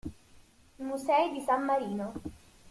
[0.79, 2.13] Musei di San Marino